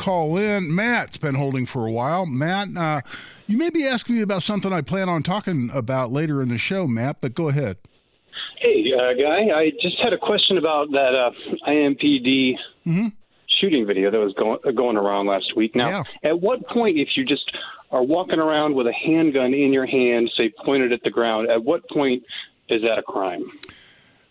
[0.00, 0.74] Call in.
[0.74, 2.24] Matt's been holding for a while.
[2.24, 3.02] Matt, uh,
[3.46, 6.56] you may be asking me about something I plan on talking about later in the
[6.56, 7.76] show, Matt, but go ahead.
[8.56, 11.32] Hey, uh, Guy, I just had a question about that uh,
[11.68, 12.54] IMPD
[12.86, 13.08] mm-hmm.
[13.60, 15.76] shooting video that was going, uh, going around last week.
[15.76, 16.30] Now, Yeah.
[16.30, 17.54] at what point, if you just
[17.90, 21.62] are walking around with a handgun in your hand, say pointed at the ground, at
[21.62, 22.22] what point
[22.70, 23.44] is that a crime?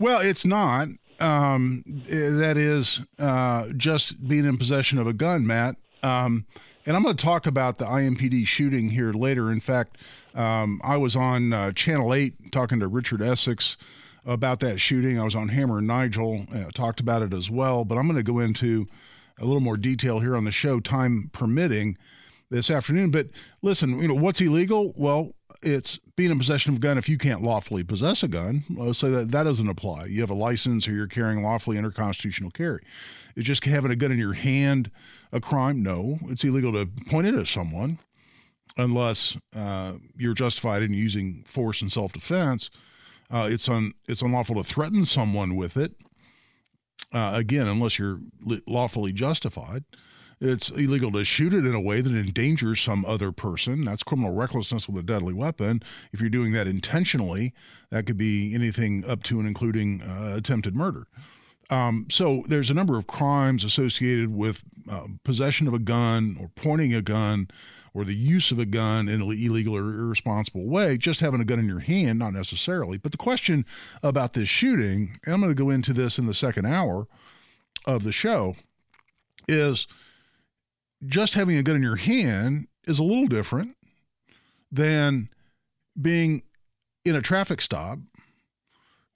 [0.00, 0.88] Well, it's not.
[1.22, 5.76] Um, eh, that is uh, just being in possession of a gun, Matt.
[6.02, 6.46] Um,
[6.84, 9.52] and I'm going to talk about the IMPD shooting here later.
[9.52, 9.98] In fact,
[10.34, 13.76] um, I was on uh, Channel 8 talking to Richard Essex
[14.26, 15.18] about that shooting.
[15.18, 17.84] I was on Hammer and Nigel, uh, talked about it as well.
[17.84, 18.88] But I'm going to go into
[19.38, 21.96] a little more detail here on the show, time permitting,
[22.52, 23.10] this afternoon.
[23.10, 23.28] But
[23.62, 24.92] listen, you know, what's illegal?
[24.96, 28.64] Well, it's being in possession of a gun if you can't lawfully possess a gun.
[28.70, 30.06] Well, so that, that doesn't apply.
[30.06, 32.82] You have a license or you're carrying lawfully under constitutional carry.
[33.36, 34.90] Is just having a gun in your hand
[35.32, 35.82] a crime?
[35.82, 37.98] No, it's illegal to point it at someone
[38.76, 42.70] unless uh, you're justified in using force in self-defense.
[43.30, 45.94] Uh, it's un, it's unlawful to threaten someone with it.
[47.12, 48.20] Uh, again, unless you're
[48.66, 49.84] lawfully justified.
[50.44, 53.84] It's illegal to shoot it in a way that endangers some other person.
[53.84, 55.82] That's criminal recklessness with a deadly weapon.
[56.12, 57.54] If you're doing that intentionally,
[57.90, 61.06] that could be anything up to and including uh, attempted murder.
[61.70, 66.50] Um, so there's a number of crimes associated with uh, possession of a gun or
[66.56, 67.46] pointing a gun
[67.94, 70.96] or the use of a gun in an illegal or irresponsible way.
[70.96, 72.98] Just having a gun in your hand, not necessarily.
[72.98, 73.64] But the question
[74.02, 77.06] about this shooting, and I'm going to go into this in the second hour
[77.86, 78.56] of the show,
[79.46, 79.86] is
[81.04, 83.76] just having a gun in your hand is a little different
[84.70, 85.28] than
[86.00, 86.42] being
[87.04, 87.98] in a traffic stop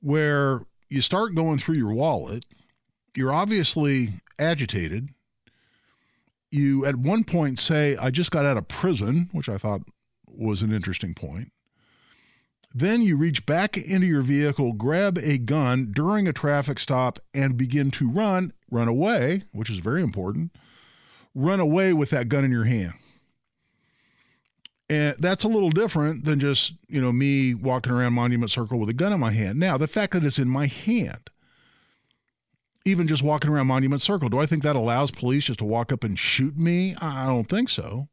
[0.00, 2.44] where you start going through your wallet.
[3.14, 5.10] You're obviously agitated.
[6.50, 9.82] You at one point say, I just got out of prison, which I thought
[10.28, 11.52] was an interesting point.
[12.74, 17.56] Then you reach back into your vehicle, grab a gun during a traffic stop, and
[17.56, 20.52] begin to run, run away, which is very important
[21.36, 22.94] run away with that gun in your hand.
[24.88, 28.88] And that's a little different than just, you know, me walking around Monument Circle with
[28.88, 29.58] a gun in my hand.
[29.58, 31.28] Now, the fact that it's in my hand,
[32.84, 35.92] even just walking around Monument Circle, do I think that allows police just to walk
[35.92, 36.94] up and shoot me?
[37.00, 38.08] I don't think so.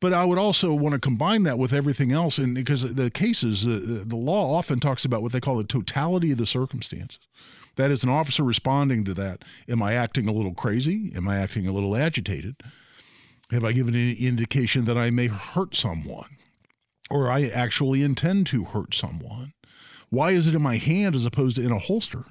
[0.00, 3.64] But I would also want to combine that with everything else, and because the cases,
[3.64, 7.18] the, the law often talks about what they call the totality of the circumstances.
[7.78, 9.44] That is an officer responding to that.
[9.68, 11.12] Am I acting a little crazy?
[11.14, 12.56] Am I acting a little agitated?
[13.52, 16.36] Have I given any indication that I may hurt someone?
[17.08, 19.52] Or I actually intend to hurt someone?
[20.10, 22.24] Why is it in my hand as opposed to in a holster?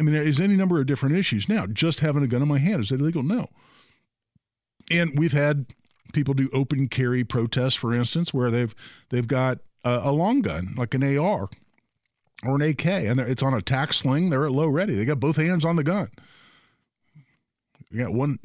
[0.00, 1.46] I mean, there's any number of different issues.
[1.46, 3.22] Now, just having a gun in my hand, is that illegal?
[3.22, 3.48] No.
[4.90, 5.66] And we've had
[6.14, 8.74] people do open carry protests, for instance, where they've
[9.10, 11.48] they've got a, a long gun, like an AR,
[12.44, 14.30] or an AK, and it's on a tack sling.
[14.30, 14.94] They're at low ready.
[14.94, 16.08] They got both hands on the gun.
[17.90, 18.38] You got one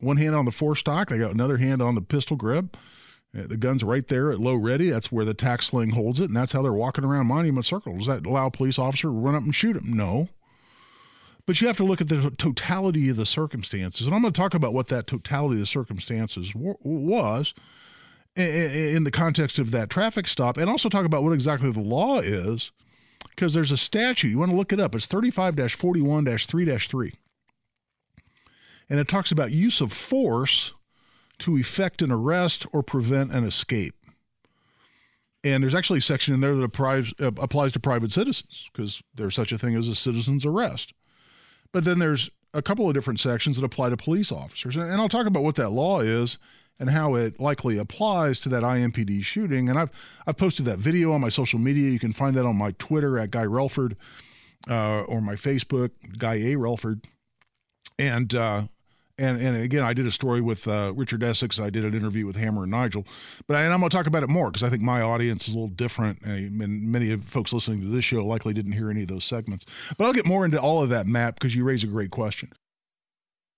[0.00, 1.08] one hand on the forestock.
[1.08, 2.76] They got another hand on the pistol grip.
[3.36, 4.90] Uh, The gun's right there at low ready.
[4.90, 7.96] That's where the tack sling holds it, and that's how they're walking around Monument Circle.
[7.98, 9.92] Does that allow a police officer to run up and shoot him?
[9.94, 10.28] No.
[11.46, 14.40] But you have to look at the totality of the circumstances, and I'm going to
[14.40, 17.52] talk about what that totality of the circumstances w- was
[18.34, 22.18] in the context of that traffic stop, and also talk about what exactly the law
[22.18, 22.72] is
[23.34, 24.28] because there's a statute.
[24.28, 24.94] You want to look it up.
[24.94, 27.12] It's 35 41 3 3.
[28.90, 30.72] And it talks about use of force
[31.38, 33.94] to effect an arrest or prevent an escape.
[35.42, 39.02] And there's actually a section in there that applies, uh, applies to private citizens because
[39.14, 40.92] there's such a thing as a citizen's arrest.
[41.72, 44.76] But then there's a couple of different sections that apply to police officers.
[44.76, 46.38] And and I'll talk about what that law is
[46.78, 49.68] and how it likely applies to that IMPD shooting.
[49.68, 49.90] And I've
[50.26, 51.90] I've posted that video on my social media.
[51.90, 53.96] You can find that on my Twitter at Guy Relford
[54.68, 56.56] uh, or my Facebook, Guy A.
[56.56, 57.04] Relford.
[57.98, 58.64] And uh,
[59.16, 61.60] and and again, I did a story with uh, Richard Essex.
[61.60, 63.06] I did an interview with Hammer and Nigel,
[63.46, 65.46] but I, and I'm going to talk about it more because I think my audience
[65.46, 68.72] is a little different, and and many of folks listening to this show likely didn't
[68.72, 69.64] hear any of those segments.
[69.96, 72.50] But I'll get more into all of that, Matt, because you raise a great question.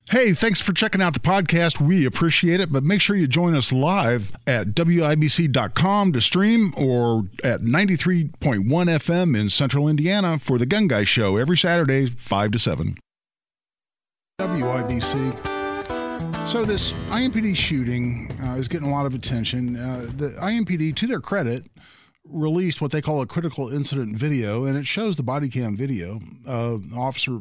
[0.09, 1.81] Hey, thanks for checking out the podcast.
[1.81, 7.25] We appreciate it, but make sure you join us live at WIBC.com to stream or
[7.43, 12.59] at 93.1 FM in central Indiana for the Gun Guy Show every Saturday, 5 to
[12.61, 12.99] 7.
[14.41, 15.57] WIBC.
[16.47, 19.75] So, this IMPD shooting uh, is getting a lot of attention.
[19.75, 21.67] Uh, the IMPD, to their credit,
[22.25, 26.21] released what they call a critical incident video, and it shows the body cam video
[26.47, 27.41] of officer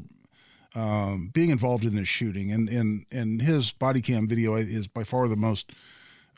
[0.76, 5.04] um, being involved in this shooting, and and and his body cam video is by
[5.04, 5.72] far the most,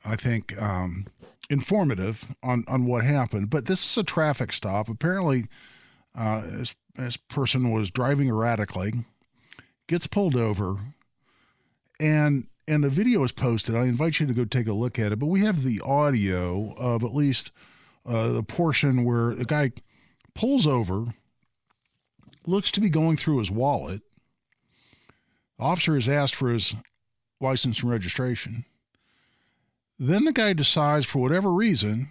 [0.05, 1.07] I think, um,
[1.49, 3.49] informative on on what happened.
[3.49, 4.89] But this is a traffic stop.
[4.89, 5.47] Apparently,
[6.15, 8.93] uh, this, this person was driving erratically,
[9.87, 10.77] gets pulled over,
[11.99, 13.75] and and the video is posted.
[13.75, 15.19] I invite you to go take a look at it.
[15.19, 17.49] But we have the audio of at least
[18.05, 19.71] uh, the portion where the guy
[20.35, 21.15] pulls over,
[22.45, 24.03] looks to be going through his wallet
[25.59, 26.75] Officer is asked for his
[27.41, 28.65] license and registration.
[29.99, 32.09] Then the guy decides, for whatever reason,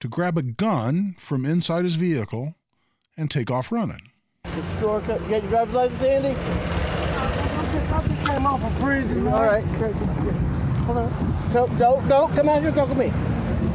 [0.00, 2.54] to grab a gun from inside his vehicle
[3.16, 4.10] and take off running.
[4.44, 6.28] You get your driver's license, Andy?
[6.30, 9.26] I just, I just came off of prison.
[9.28, 9.64] All right.
[9.64, 11.50] Hold on.
[11.52, 13.12] Don't, don't, don't come out here and talk with me.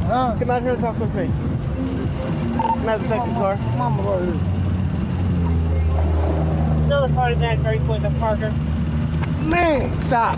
[0.07, 1.25] Uh, Come out here and talk with me.
[1.27, 3.55] Come out of the second car.
[3.77, 4.54] Mama right here.
[6.85, 8.51] Still recording that very close to Parker.
[9.41, 10.37] Man, stop.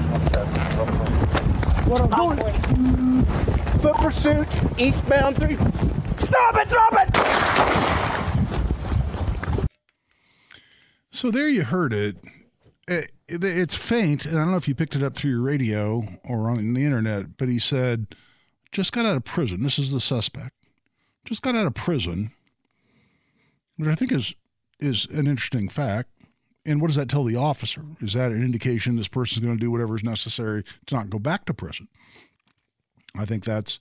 [1.88, 2.38] What I'm doing?
[3.26, 3.82] 540.
[3.82, 4.48] Foot pursuit,
[4.80, 5.56] eastbound three.
[6.26, 7.16] Stop it, drop it!
[11.12, 12.18] So there you heard it.
[12.88, 16.08] It- It's faint, and I don't know if you picked it up through your radio
[16.24, 18.16] or on the internet, but he said,
[18.72, 19.64] just got out of prison.
[19.64, 20.54] This is the suspect.
[21.26, 22.32] Just got out of prison,
[23.76, 24.34] which I think is
[24.80, 26.10] is an interesting fact.
[26.68, 27.82] And what does that tell the officer?
[28.02, 31.18] Is that an indication this person's going to do whatever is necessary to not go
[31.18, 31.88] back to prison?
[33.16, 33.80] I think that's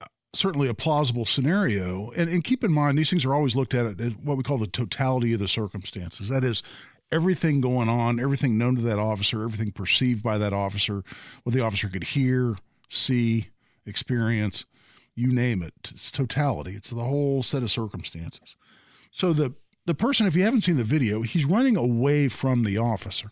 [0.00, 2.10] uh, certainly a plausible scenario.
[2.16, 4.58] And, and keep in mind, these things are always looked at as what we call
[4.58, 6.30] the totality of the circumstances.
[6.30, 6.62] That is,
[7.10, 11.02] everything going on, everything known to that officer, everything perceived by that officer,
[11.42, 12.56] what the officer could hear,
[12.88, 13.48] see,
[13.86, 14.64] experience,
[15.14, 15.74] you name it.
[15.90, 16.74] It's totality.
[16.74, 18.56] It's the whole set of circumstances.
[19.10, 19.54] So the
[19.88, 23.30] the person, if you haven't seen the video, he's running away from the officer.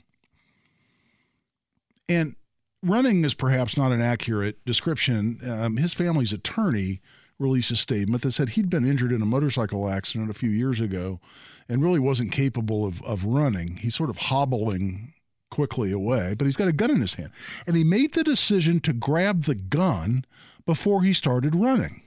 [2.09, 2.35] And
[2.83, 5.39] running is perhaps not an accurate description.
[5.47, 7.03] Um, his family's attorney
[7.39, 10.81] released a statement that said he'd been injured in a motorcycle accident a few years
[10.81, 11.21] ago
[11.69, 13.77] and really wasn't capable of, of running.
[13.77, 15.13] He's sort of hobbling
[15.51, 17.33] quickly away, but he's got a gun in his hand.
[17.67, 20.25] And he made the decision to grab the gun
[20.65, 22.01] before he started running.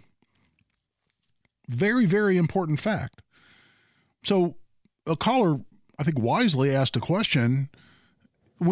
[1.68, 3.22] Very, very important fact.
[4.24, 4.56] So
[5.06, 5.60] a caller,
[5.98, 7.70] I think, wisely asked a question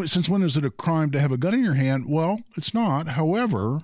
[0.06, 2.06] since when is it a crime to have a gun in your hand?
[2.08, 3.10] Well, it's not.
[3.10, 3.84] However,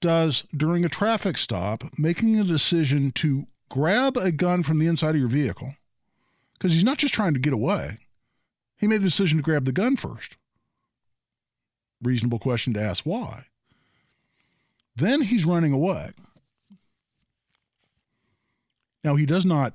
[0.00, 5.10] does during a traffic stop making a decision to grab a gun from the inside
[5.14, 5.74] of your vehicle,
[6.54, 7.98] because he's not just trying to get away,
[8.76, 10.36] he made the decision to grab the gun first.
[12.02, 13.46] Reasonable question to ask why.
[14.96, 16.12] Then he's running away.
[19.02, 19.74] Now, he does not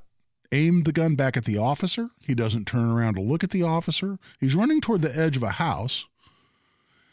[0.51, 2.10] aim the gun back at the officer.
[2.24, 4.18] He doesn't turn around to look at the officer.
[4.40, 6.06] He's running toward the edge of a house.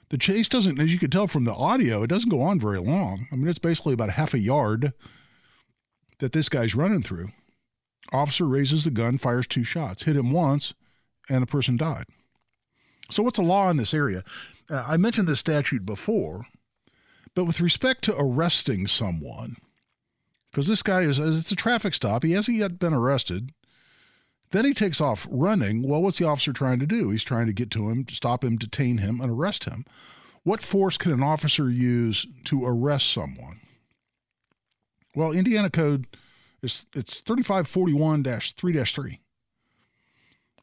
[0.09, 2.79] The chase doesn't, as you can tell from the audio, it doesn't go on very
[2.79, 3.27] long.
[3.33, 4.93] I mean, it's basically about half a yard
[6.19, 7.31] that this guy's running through.
[8.13, 10.75] Officer raises the gun, fires two shots, hit him once,
[11.29, 12.07] and the person died.
[13.11, 14.23] So, what's the law in this area?
[14.71, 16.47] Uh, I mentioned this statute before,
[17.35, 19.57] but with respect to arresting someone,
[20.57, 23.53] because this guy is, it's a traffic stop, he hasn't yet been arrested.
[24.53, 25.87] Then he takes off running.
[25.87, 27.11] Well, what's the officer trying to do?
[27.11, 29.85] He's trying to get to him, stop him, detain him, and arrest him.
[30.45, 33.61] What force can an officer use to arrest someone?
[35.15, 36.07] Well, Indiana Code
[36.63, 39.19] is it's 3541-3-3.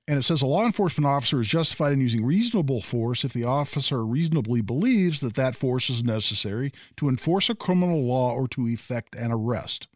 [0.08, 3.46] And it says a law enforcement officer is justified in using reasonable force if the
[3.46, 8.68] officer reasonably believes that that force is necessary to enforce a criminal law or to
[8.68, 9.88] effect an arrest.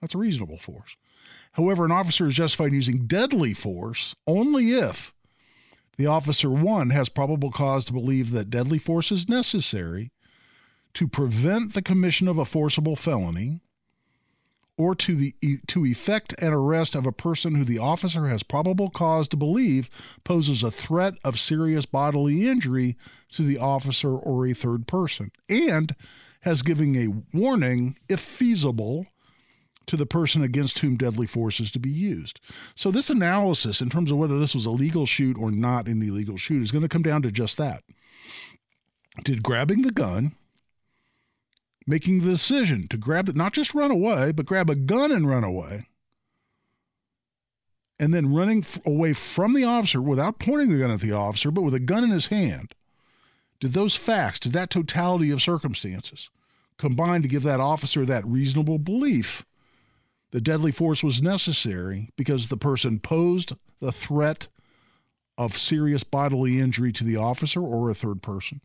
[0.00, 0.96] That's a reasonable force.
[1.52, 5.12] However, an officer is justified in using deadly force only if
[5.96, 10.10] the officer, one, has probable cause to believe that deadly force is necessary
[10.94, 13.60] to prevent the commission of a forcible felony
[14.78, 15.34] or to the
[15.66, 19.90] to effect an arrest of a person who the officer has probable cause to believe
[20.24, 22.96] poses a threat of serious bodily injury
[23.30, 25.94] to the officer or a third person and
[26.40, 29.06] has given a warning if feasible
[29.86, 32.40] to the person against whom deadly force is to be used.
[32.74, 36.02] So, this analysis, in terms of whether this was a legal shoot or not an
[36.02, 37.82] illegal shoot, is going to come down to just that.
[39.24, 40.32] Did grabbing the gun,
[41.86, 45.28] making the decision to grab it, not just run away, but grab a gun and
[45.28, 45.88] run away,
[47.98, 51.50] and then running f- away from the officer without pointing the gun at the officer,
[51.50, 52.74] but with a gun in his hand,
[53.60, 56.30] did those facts, did that totality of circumstances
[56.78, 59.44] combine to give that officer that reasonable belief
[60.32, 64.48] that deadly force was necessary because the person posed the threat
[65.38, 68.60] of serious bodily injury to the officer or a third person.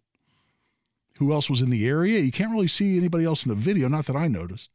[1.17, 2.19] Who else was in the area?
[2.19, 4.69] You can't really see anybody else in the video, not that I noticed.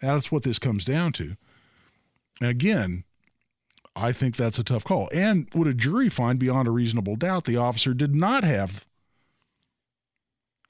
[0.00, 1.36] That's what this comes down to.
[2.40, 3.04] And again,
[3.96, 5.08] I think that's a tough call.
[5.12, 8.84] And would a jury find beyond a reasonable doubt the officer did not have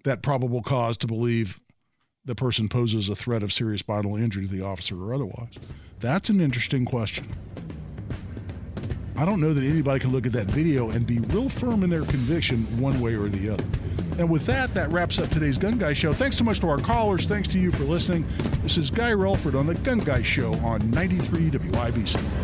[0.04, 1.61] that probable cause to believe
[2.25, 5.54] the person poses a threat of serious bodily injury to the officer or otherwise?
[6.00, 7.28] That's an interesting question.
[9.16, 11.90] I don't know that anybody can look at that video and be real firm in
[11.90, 13.64] their conviction one way or the other.
[14.18, 16.12] And with that, that wraps up today's Gun Guy Show.
[16.12, 17.26] Thanks so much to our callers.
[17.26, 18.25] Thanks to you for listening.
[18.62, 22.43] This is Guy Relford on the Gun Guy Show on 93 WIBC.